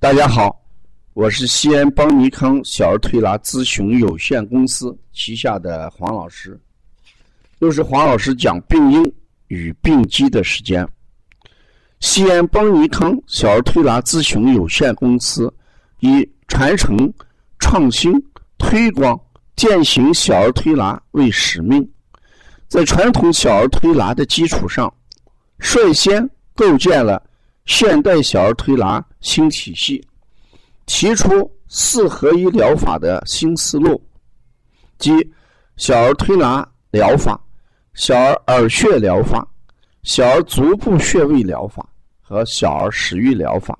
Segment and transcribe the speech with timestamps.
[0.00, 0.64] 大家好，
[1.12, 6.56] 我是西安邦尼康小儿推拿咨询有限公司旗下的黄老师，
[7.58, 9.14] 又是黄老师讲病因
[9.48, 10.88] 与病机的时间。
[11.98, 15.52] 西安邦尼康小儿推拿咨询有限公司
[15.98, 17.12] 以传承、
[17.58, 18.12] 创新、
[18.56, 19.20] 推广
[19.56, 21.84] 践行小儿推拿为使命，
[22.68, 24.94] 在传统小儿推拿的基础上，
[25.58, 27.20] 率先构建了。
[27.68, 30.02] 现代小儿推拿新体系
[30.86, 34.02] 提出四合一疗法的新思路，
[34.98, 35.12] 即
[35.76, 37.38] 小儿推拿疗法、
[37.92, 39.46] 小儿耳穴疗法、
[40.02, 41.86] 小儿足部穴位疗法
[42.22, 43.78] 和小儿食欲疗法。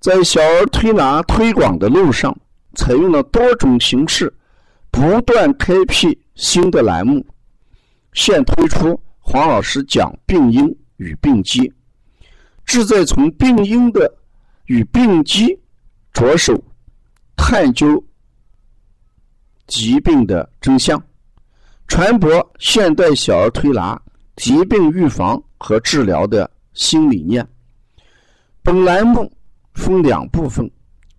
[0.00, 2.36] 在小儿推拿推广的路上，
[2.74, 4.34] 采用了多种形式，
[4.90, 7.24] 不断开辟新的栏目。
[8.14, 10.66] 现推出黄老师讲病因
[10.96, 11.72] 与病机。
[12.68, 14.14] 志在从病因的
[14.66, 15.58] 与病机
[16.12, 16.62] 着手
[17.34, 18.04] 探究
[19.66, 21.02] 疾病的真相，
[21.86, 23.98] 传播现代小儿推拿
[24.36, 27.46] 疾病预防和治疗的新理念。
[28.62, 29.32] 本栏目
[29.72, 30.70] 分两部分，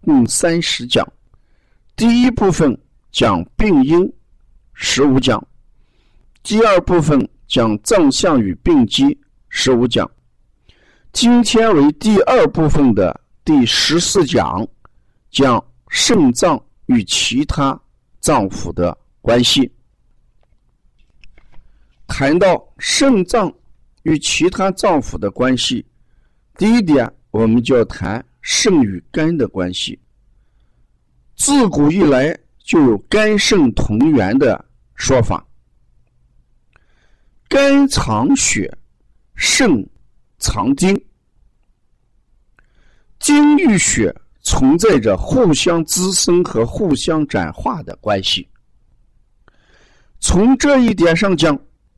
[0.01, 1.03] 共三十讲。
[1.95, 2.79] 第一部分
[3.11, 4.13] 讲病因，
[4.73, 5.39] 十五讲；
[6.43, 9.17] 第二部分讲脏象与病机，
[9.49, 10.07] 十五讲。
[11.11, 14.65] 今天为第二部分的第十四讲，
[15.31, 17.77] 讲肾脏与其他
[18.19, 19.69] 脏腑的关系。
[22.07, 23.51] 谈到肾脏
[24.03, 25.83] 与其他脏腑的关系，
[26.55, 29.99] 第一点，我们就要谈肾与肝的关系。
[31.35, 34.63] 自古以来就有肝肾同源的
[34.93, 35.43] 说法，
[37.47, 38.71] 肝藏血，
[39.35, 39.85] 肾。
[40.41, 40.98] 藏精，
[43.29, 48.49] 精与血存在着互相滋生和互相转化的关系。
[50.19, 51.55] 从这一点上讲，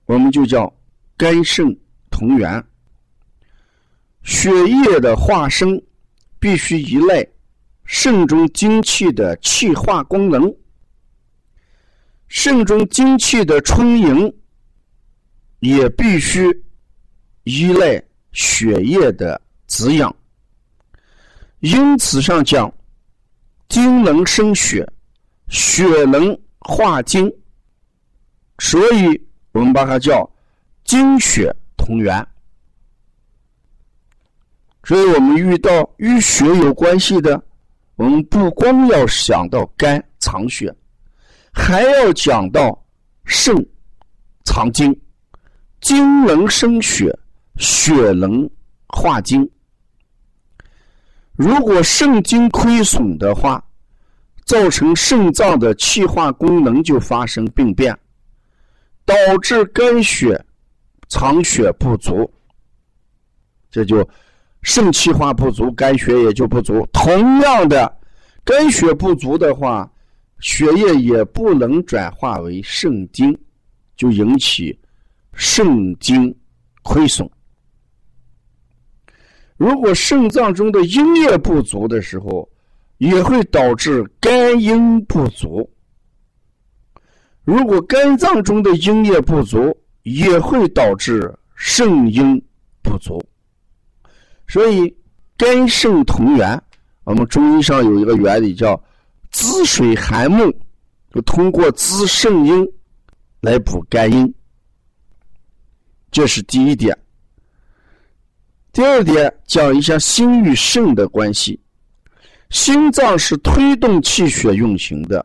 [0.07, 0.69] 我们就叫
[1.15, 1.73] 肝肾
[2.09, 2.61] 同源。
[4.23, 5.81] 血液的化生
[6.37, 7.25] 必须依赖
[7.85, 10.53] 肾中精气的气化功能，
[12.27, 14.35] 肾中精气的充盈
[15.61, 16.45] 也必须
[17.45, 18.03] 依赖。
[18.33, 20.13] 血液的滋养，
[21.61, 22.71] 因此上讲，
[23.69, 24.87] 精能生血，
[25.47, 27.31] 血能化精，
[28.59, 29.19] 所以
[29.53, 30.29] 我们把它叫
[30.83, 32.27] 精血同源。
[34.83, 37.41] 所以我们遇到与血有关系的，
[37.95, 40.75] 我们不光要想到肝藏血，
[41.51, 42.77] 还要讲到
[43.25, 43.55] 肾
[44.43, 44.95] 藏精，
[45.79, 47.17] 精能生血。
[47.57, 48.49] 血能
[48.87, 49.47] 化精，
[51.41, 53.63] 如果肾精亏损的话，
[54.45, 57.97] 造成肾脏的气化功能就发生病变，
[59.05, 60.39] 导致肝血
[61.09, 62.31] 藏血不足，
[63.71, 64.07] 这就
[64.61, 66.87] 肾气化不足，肝血也就不足。
[66.93, 67.91] 同样的，
[68.43, 69.91] 肝血不足的话，
[70.41, 73.35] 血液也不能转化为肾精，
[73.95, 74.79] 就引起
[75.33, 76.31] 肾精
[76.83, 77.27] 亏损。
[79.61, 82.49] 如果肾脏中的阴液不足的时候，
[82.97, 85.63] 也会导致肝阴不足；
[87.43, 92.43] 如果肝脏中的阴液不足，也会导致肾阴
[92.81, 93.23] 不足。
[94.47, 94.91] 所以，
[95.37, 96.59] 肝肾同源。
[97.03, 98.83] 我们中医上有一个原理叫
[99.29, 100.51] “滋水涵木”，
[101.13, 102.67] 就通过滋肾阴
[103.41, 104.33] 来补肝阴。
[106.09, 106.97] 这是第一点。
[108.81, 111.59] 第二点，讲一下心与肾的关系。
[112.49, 115.23] 心脏是推动气血运行的，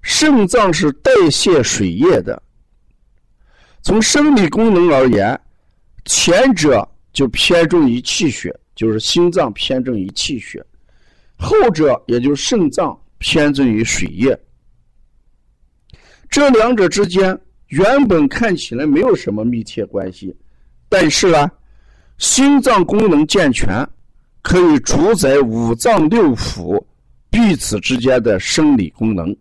[0.00, 2.40] 肾脏是代谢水液的。
[3.82, 5.36] 从生理功能而言，
[6.04, 10.60] 前者就偏重于气血，就是心脏偏重于气血；
[11.36, 14.38] 后者也就是肾脏偏重于水液。
[16.30, 17.36] 这两者之间
[17.66, 20.32] 原本看起来没有什么密切关系，
[20.88, 21.50] 但是呢？
[22.18, 23.86] 心脏功能健全，
[24.40, 26.82] 可以主宰五脏六腑
[27.28, 29.34] 彼此之间的生理功能；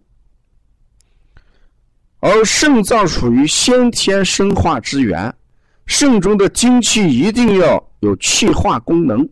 [2.20, 5.34] 而肾脏属于先天生化之源，
[5.86, 9.28] 肾中的精气一定要有气化功能，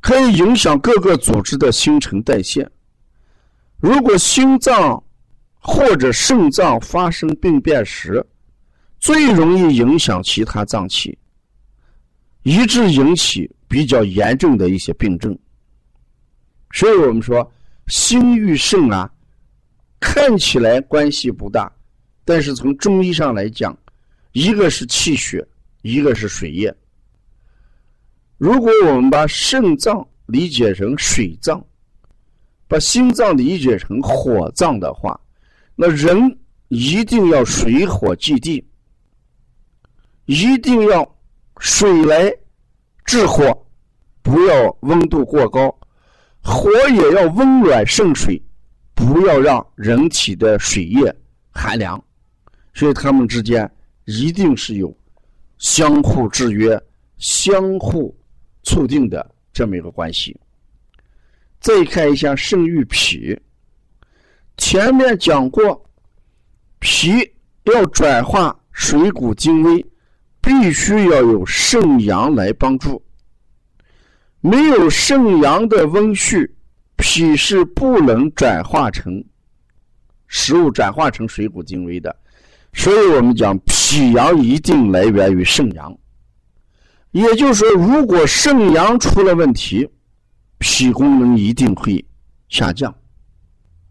[0.00, 2.68] 可以影响各个组织的新陈代谢。
[3.78, 5.02] 如果心脏
[5.58, 8.24] 或者肾脏发生病变时，
[8.98, 11.16] 最容易影响其他脏器。
[12.42, 15.36] 一致引起比较严重的一些病症。
[16.72, 17.52] 所以我们说，
[17.86, 19.10] 心与肾啊，
[20.00, 21.70] 看起来关系不大，
[22.24, 23.76] 但是从中医上来讲，
[24.32, 25.46] 一个是气血，
[25.82, 26.74] 一个是水液。
[28.38, 31.64] 如果我们把肾脏理解成水脏，
[32.66, 35.20] 把心脏理解成火脏的话，
[35.76, 38.66] 那人一定要水火既济，
[40.24, 41.16] 一定要
[41.64, 42.28] 水来
[43.04, 43.66] 制火，
[44.20, 45.70] 不要温度过高；
[46.42, 48.42] 火也要温暖胜水，
[48.96, 51.14] 不要让人体的水液
[51.52, 52.02] 寒凉。
[52.74, 53.70] 所以，他们之间
[54.06, 54.92] 一定是有
[55.58, 56.76] 相互制约、
[57.18, 58.12] 相互
[58.64, 60.36] 促进的这么一个关系。
[61.60, 63.40] 再看一下肾与脾，
[64.56, 65.88] 前面讲过，
[66.80, 67.12] 脾
[67.72, 69.86] 要转化水谷精微，
[70.42, 73.02] 必须要有肾阳来帮助。
[74.40, 76.50] 没有肾阳的温煦，
[76.96, 79.24] 脾是不能转化成
[80.26, 82.14] 食物，转化成水谷精微的。
[82.72, 85.96] 所以我们讲，脾阳一定来源于肾阳。
[87.12, 89.88] 也就是说，如果肾阳出了问题，
[90.58, 92.04] 脾功能一定会
[92.48, 92.92] 下降，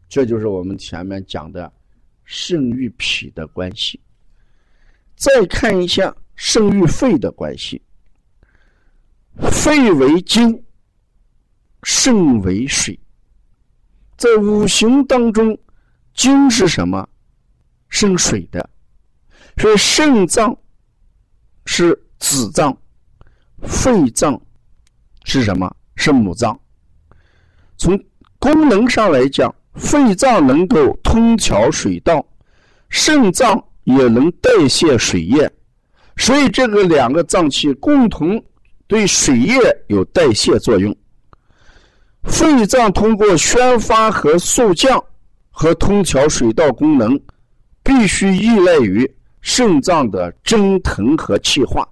[0.10, 1.72] 这就是我们前面讲的
[2.26, 4.00] 肾与脾的关系。
[5.16, 7.80] 再看一下肾与肺的关系，
[9.52, 10.64] 肺为精，
[11.84, 13.00] 肾为水。
[14.18, 15.56] 在五行当中，
[16.16, 17.08] 精是什么？
[17.90, 18.68] 生水的，
[19.56, 20.58] 所以肾脏
[21.66, 22.76] 是子脏，
[23.62, 24.42] 肺脏
[25.24, 25.72] 是什么？
[25.96, 26.60] 是母脏。
[27.78, 28.04] 从
[28.40, 32.26] 功能上来讲，肺脏能够通调水道，
[32.90, 35.48] 肾脏也能代谢水液，
[36.18, 38.44] 所以这个两个脏器共同
[38.88, 40.96] 对水液有代谢作用。
[42.24, 45.04] 肺脏通过宣发和速降
[45.50, 47.20] 和通调水道功能，
[47.82, 49.12] 必须依赖于
[49.42, 51.88] 肾脏的蒸腾和气化。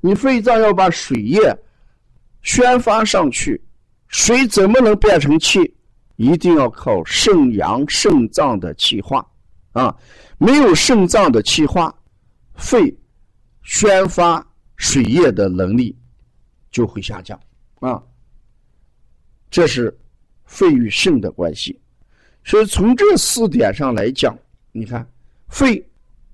[0.00, 1.56] 你肺脏要把水液
[2.42, 3.60] 宣发上去。
[4.08, 5.74] 水怎么能变成气？
[6.16, 9.26] 一定要靠肾阳、肾脏的气化
[9.72, 9.92] 啊！
[10.36, 11.92] 没有肾脏的气化，
[12.54, 12.94] 肺
[13.62, 14.44] 宣发
[14.76, 15.96] 水液的能力
[16.70, 17.38] 就会下降
[17.80, 18.02] 啊。
[19.50, 19.96] 这是
[20.44, 21.78] 肺与肾的关系。
[22.44, 24.36] 所以从这四点上来讲，
[24.72, 25.06] 你看，
[25.48, 25.84] 肺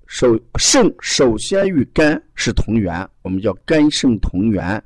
[0.07, 4.83] 首肾首先与肝是同源，我们叫肝肾同源，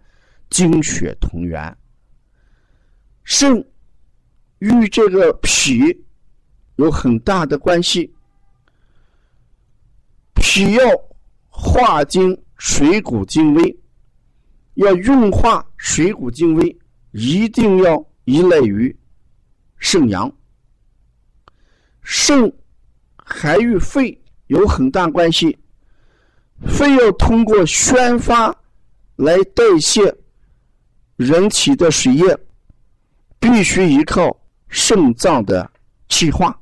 [0.50, 1.78] 精血同源。
[3.24, 3.58] 肾
[4.60, 5.80] 与这个脾
[6.76, 8.14] 有很大的关系，
[10.34, 10.84] 脾要
[11.56, 13.80] 化精水谷精微，
[14.74, 16.76] 要运化水谷精微，
[17.12, 18.94] 一定要依赖于
[19.78, 20.30] 肾阳。
[22.02, 22.52] 肾
[23.16, 25.56] 还与肺有很大关系，
[26.66, 28.54] 肺要通过宣发
[29.16, 30.14] 来代谢
[31.16, 32.38] 人体的水液。
[33.40, 34.34] 必须依靠
[34.70, 35.70] 肾脏的
[36.08, 36.58] 气化，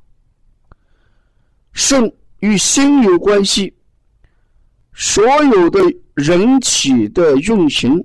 [1.73, 3.71] 肾与心有关系。
[4.93, 5.79] 所有的
[6.13, 8.01] 人体的运行，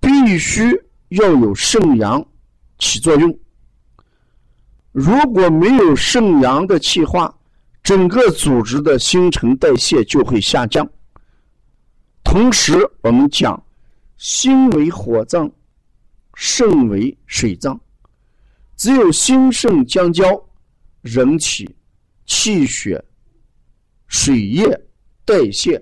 [0.00, 0.70] 必须
[1.08, 2.24] 要有肾阳
[2.78, 3.38] 起作用。
[4.92, 7.34] 如果没有肾阳的气化，
[7.82, 10.88] 整个组织的新陈代谢就会下降。
[12.24, 13.62] 同时，我们讲，
[14.16, 15.50] 心为火脏。
[16.38, 17.80] 肾为水脏，
[18.76, 20.24] 只有心肾相交，
[21.00, 21.66] 人体
[22.26, 23.02] 气血、
[24.06, 24.64] 水液
[25.26, 25.78] 代谢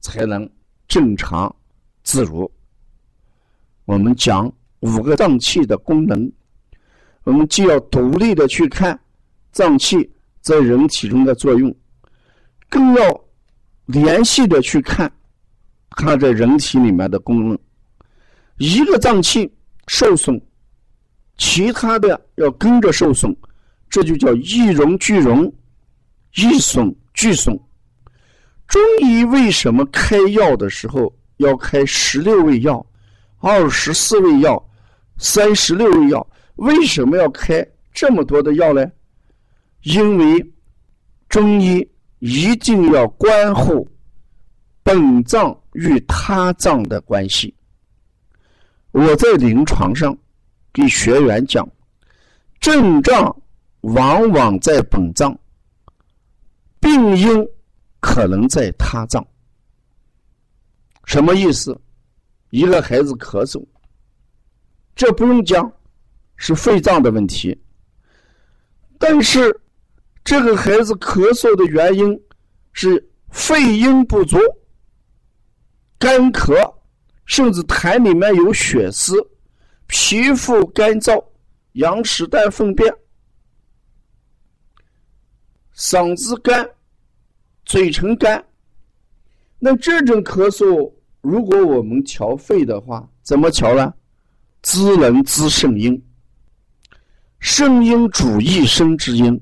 [0.00, 0.46] 才能
[0.86, 1.54] 正常
[2.04, 2.50] 自如。
[3.86, 6.30] 我们讲五个脏器的功能，
[7.24, 9.00] 我们既要独立的去看
[9.50, 10.10] 脏器
[10.42, 11.74] 在人体中的作用，
[12.68, 13.24] 更要
[13.86, 15.10] 联系的去看
[15.88, 17.58] 它在人体里面的功能。
[18.58, 19.50] 一个脏器。
[19.88, 20.40] 受损，
[21.36, 23.36] 其他的要跟着受损，
[23.90, 25.52] 这就叫一荣俱荣，
[26.36, 27.58] 一损俱损。
[28.66, 32.84] 中医为什么开药的时候要开十六味药、
[33.38, 34.62] 二十四味药、
[35.18, 36.26] 三十六味药？
[36.56, 38.86] 为什么要开这么多的药呢？
[39.82, 40.52] 因为
[41.28, 41.86] 中医
[42.20, 43.88] 一定要关乎
[44.82, 47.54] 本脏与他脏的关系。
[48.92, 50.16] 我在临床上
[50.72, 51.68] 给学员讲，
[52.60, 53.34] 症状
[53.80, 55.36] 往往在本脏，
[56.78, 57.48] 病因
[58.02, 59.26] 可能在他脏。
[61.06, 61.80] 什么意思？
[62.50, 63.64] 一个孩子咳嗽，
[64.94, 65.72] 这不用讲，
[66.36, 67.58] 是肺脏的问题。
[68.98, 69.60] 但是
[70.22, 72.20] 这个孩子咳嗽的原因
[72.72, 74.38] 是肺阴不足、
[75.98, 76.54] 干咳，
[77.24, 79.16] 甚至痰里面有血丝，
[79.86, 81.24] 皮肤干燥、
[81.72, 82.94] 羊屎蛋粪便，
[85.74, 86.68] 嗓子干、
[87.72, 88.44] 嘴唇干。
[89.58, 93.94] 那这种咳嗽，如果我们调肺的话，怎么调呢？
[94.60, 95.98] 滋能滋肾阴。
[97.40, 99.40] 肾阴主一生之阴，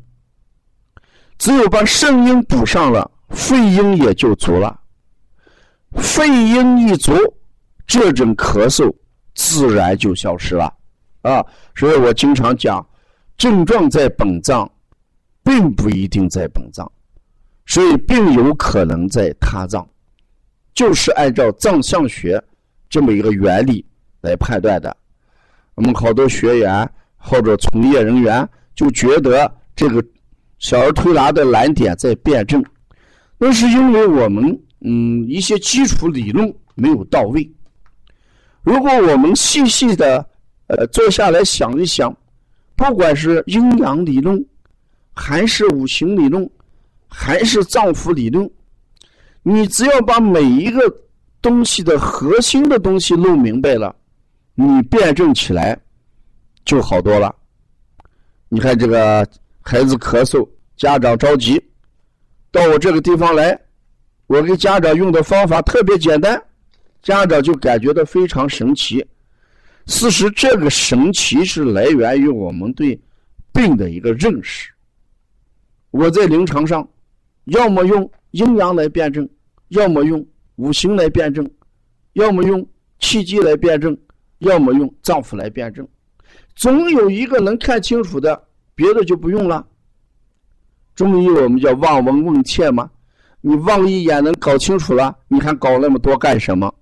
[1.38, 4.80] 只有把肾阴补上了，肺阴也就足了。
[5.94, 7.12] 肺阴一足，
[7.84, 8.94] 这种咳嗽
[9.34, 10.72] 自然就消失了。
[11.22, 11.44] 啊，
[11.74, 12.88] 所以我经常讲，
[13.36, 14.70] 症状在本脏，
[15.42, 16.90] 并不一定在本脏，
[17.70, 19.88] 所以病有可能在他脏，
[20.74, 22.42] 就是按照脏象学
[22.88, 23.82] 这么一个原理
[24.20, 24.94] 来判断的。
[25.76, 26.86] 我们好多学员。
[27.22, 30.02] 或者从业人员就觉得这个
[30.58, 32.64] 小儿推拿的难点在辩证，
[33.36, 37.46] 那是因为我们嗯一些基础理论没有到位。
[38.62, 40.26] 如果我们细细的
[40.68, 42.10] 呃坐下来想一想，
[42.74, 44.42] 不管是阴阳理论，
[45.12, 46.50] 还是五行理论，
[47.10, 48.50] 还是脏腑理论，
[49.42, 50.80] 你只要把每一个
[51.42, 53.94] 东西的核心的东西弄明白了，
[54.54, 55.78] 你辩证起来。
[56.62, 57.34] 就好多了。
[58.48, 59.26] 你看这个
[59.62, 61.60] 孩子咳嗽，家长着急，
[62.52, 63.58] 到我这个地方来，
[64.26, 66.40] 我给家长用的方法特别简单，
[67.02, 69.04] 家长就感觉到非常神奇。
[69.86, 73.00] 事实，这个神奇是来源于我们对
[73.52, 74.70] 病的一个认识。
[75.90, 76.86] 我在临床上，
[77.44, 79.28] 要么用阴阳来辩证，
[79.68, 80.24] 要么用
[80.56, 81.48] 五行来辩证，
[82.12, 82.66] 要么用
[82.98, 83.96] 气机来辩证，
[84.38, 85.86] 要么用脏腑来辩证。
[86.54, 88.42] 总有一个能看清楚的，
[88.74, 89.66] 别的就不用了。
[90.94, 92.90] 中医我们叫望闻问切嘛，
[93.40, 96.72] 你望一眼能搞清楚了，你还搞那么多干什么？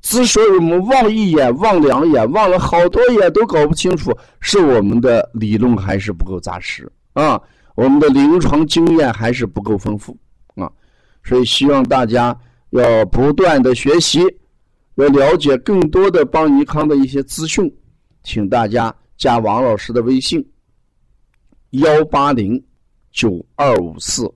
[0.00, 7.40] 之所以我们望一眼、望两眼、望了好多眼都搞不清楚，是我们的理论还是不够扎实啊，
[7.74, 10.16] 我们的临床经验还是不够丰富
[10.54, 10.70] 啊。
[11.24, 12.38] 所以希望大家
[12.70, 14.20] 要不断的学习，
[14.94, 17.72] 要了解更多的邦尼康的一些资讯，
[18.22, 18.94] 请大家。
[19.18, 20.44] 加王老师的微信：
[21.70, 22.60] 幺八零
[23.12, 24.28] 九二五四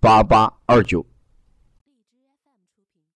[0.00, 1.04] 八八二九。